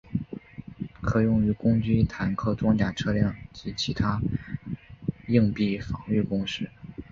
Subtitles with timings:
[0.99, 4.19] 可用于攻击坦克装甲车辆及其它
[5.27, 6.71] 硬壁防御工事。